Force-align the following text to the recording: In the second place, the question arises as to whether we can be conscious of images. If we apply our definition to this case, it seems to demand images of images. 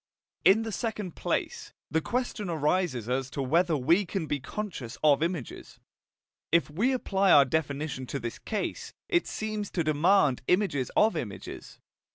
In 0.43 0.63
the 0.63 0.71
second 0.71 1.15
place, 1.15 1.73
the 1.91 2.01
question 2.01 2.49
arises 2.49 3.07
as 3.07 3.29
to 3.29 3.41
whether 3.43 3.77
we 3.77 4.03
can 4.03 4.25
be 4.25 4.39
conscious 4.39 4.97
of 5.03 5.21
images. 5.21 5.79
If 6.51 6.71
we 6.71 6.91
apply 6.91 7.31
our 7.31 7.45
definition 7.45 8.07
to 8.07 8.19
this 8.19 8.39
case, 8.39 8.95
it 9.09 9.27
seems 9.27 9.69
to 9.69 9.83
demand 9.83 10.41
images 10.47 10.89
of 10.97 11.15
images. 11.15 11.77